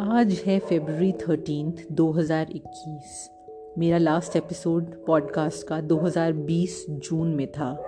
[0.00, 3.30] आज है February thirteen 2021
[3.78, 7.82] मेरा लास्ट एपिसोड पॉडकास्ट का 2020 जून में था।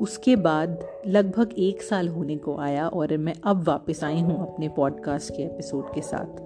[0.00, 4.68] उसके बाद लगभग एक साल होने को आया और मैं अब वापस आई हूँ अपने
[4.68, 6.40] पॉडकास्ट के एपिसोड के साथ।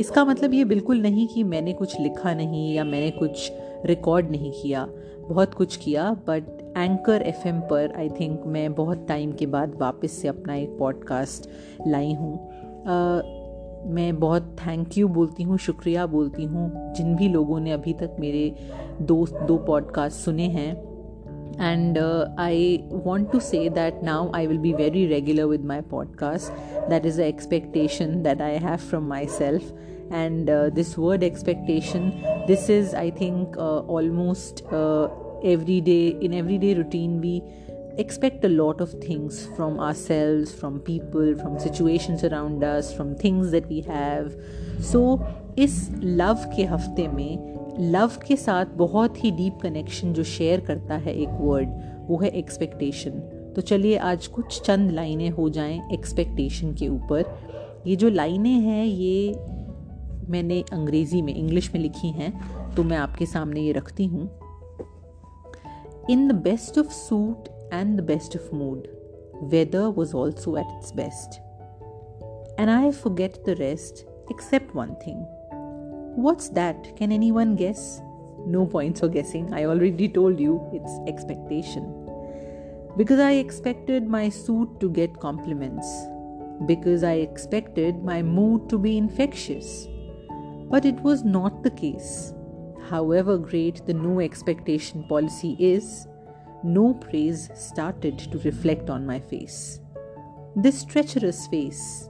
[0.00, 3.52] इसका मतलब ये बिल्कुल नहीं कि मैंने कुछ लिखा नहीं या मैंने कुछ
[3.84, 4.88] रिकॉर्ड नहीं किया।
[5.20, 10.12] बहुत कुछ किया बट एंकर एफएम पर आई थिंक मैं बहुत टाइम के बाद वापस
[10.12, 11.48] से अपना एक पॉडकास्ट
[11.86, 13.35] लाई हूँ।
[13.86, 18.16] मैं बहुत थैंक यू बोलती हूँ, शुक्रिया बोलती हूँ, जिन भी लोगों ने अभी तक
[18.20, 18.54] मेरे
[19.02, 20.96] दोस्त, दो पॉडकास्ट सुने हैं।
[21.60, 21.98] And
[22.38, 26.52] I want to say that now I will be very regular with my podcast
[26.90, 29.72] that is a expectation that I have from myself
[30.12, 32.12] and this word expectation
[32.46, 33.58] this is I think
[33.90, 34.64] almost
[35.44, 37.42] every day in every day routine भी
[38.04, 43.54] expect a lot of things from ourselves, from people, from situations around us, from things
[43.54, 44.30] that we have.
[44.92, 45.18] So,
[45.58, 50.94] इस love के हफ़्ते में love के साथ बहुत ही deep connection जो शेयर करता
[50.94, 51.68] है एक वर्ड
[52.06, 53.10] वो है एक्सपेक्टेशन
[53.56, 57.24] तो चलिए आज कुछ चंद लाइनें हो जाएँ एक्सपेक्टेशन के ऊपर.
[57.86, 59.32] ये जो लाइनें हैं, ये
[60.28, 62.32] मैंने अंग्रेज़ी में इंग्लिश में लिखी हैं
[62.74, 64.38] तो मैं आपके सामने ये रखती हूँ.
[66.10, 68.88] In the best of suit and the best of mood,
[69.40, 71.40] weather was also at its best.
[72.58, 75.26] And I forget the rest except one thing.
[76.16, 76.96] What's that?
[76.96, 78.00] Can anyone guess?
[78.46, 79.52] No points for guessing.
[79.52, 81.92] I already told you it's expectation.
[82.96, 85.86] Because I expected my suit to get compliments.
[86.64, 89.86] Because I expected my mood to be infectious.
[90.70, 92.32] But it was not the case.
[92.88, 96.06] However great the no expectation policy is,
[96.64, 99.80] no praise started to reflect on my face.
[100.56, 102.08] This treacherous face,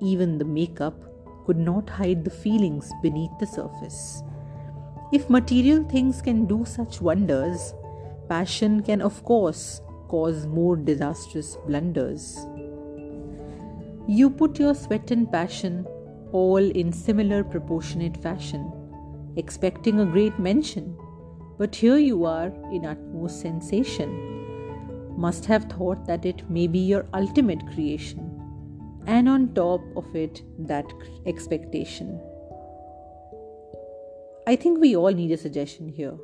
[0.00, 1.02] even the makeup,
[1.44, 4.22] could not hide the feelings beneath the surface.
[5.12, 7.74] If material things can do such wonders,
[8.28, 12.36] passion can, of course, cause more disastrous blunders.
[14.08, 15.86] You put your sweat and passion
[16.32, 18.72] all in similar proportionate fashion
[19.36, 20.96] expecting a great mention,
[21.58, 24.10] but here you are in utmost sensation.
[25.16, 28.22] Must have thought that it may be your ultimate creation,
[29.06, 30.84] and on top of it, that
[31.24, 32.20] expectation.
[34.46, 36.16] I think we all need a suggestion here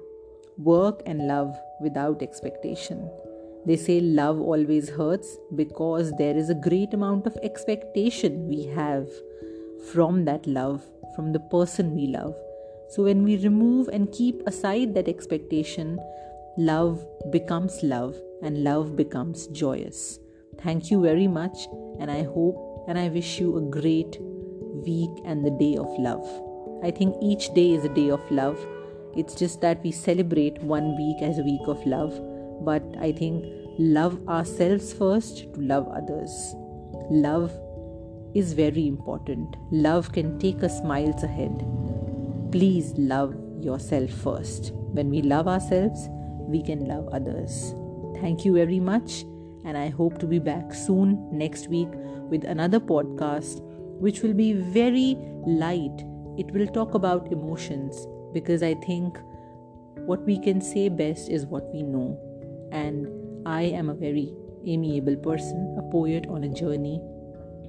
[0.58, 3.10] work and love without expectation.
[3.64, 9.08] They say love always hurts because there is a great amount of expectation we have
[9.92, 10.84] from that love,
[11.16, 12.34] from the person we love.
[12.92, 15.98] So, when we remove and keep aside that expectation,
[16.58, 20.18] love becomes love and love becomes joyous.
[20.60, 21.56] Thank you very much,
[21.98, 24.18] and I hope and I wish you a great
[24.84, 26.28] week and the day of love.
[26.84, 28.60] I think each day is a day of love.
[29.16, 32.12] It's just that we celebrate one week as a week of love,
[32.62, 33.46] but I think
[33.78, 36.30] love ourselves first to love others.
[37.08, 37.58] Love
[38.34, 39.56] is very important.
[39.70, 41.81] Love can take us miles ahead
[42.52, 44.72] please love yourself first.
[44.74, 46.08] When we love ourselves,
[46.38, 47.74] we can love others.
[48.20, 49.22] Thank you very much,
[49.64, 51.88] and I hope to be back soon next week
[52.28, 53.62] with another podcast
[54.00, 56.04] which will be very light.
[56.36, 59.18] It will talk about emotions because I think
[60.04, 62.20] what we can say best is what we know.
[62.70, 63.08] And
[63.46, 64.34] I am a very
[64.66, 67.00] amiable person, a poet on a journey,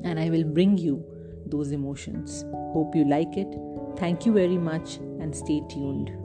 [0.03, 1.05] and I will bring you
[1.45, 2.43] those emotions.
[2.73, 3.72] Hope you like it.
[3.97, 6.22] Thank you very much and stay tuned.